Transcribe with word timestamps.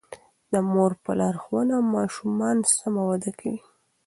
د 0.53 0.53
مور 0.71 0.91
په 1.03 1.11
لارښوونه 1.19 1.75
ماشومان 1.95 2.57
سم 2.75 2.95
وده 3.09 3.31
کوي. 3.39 3.59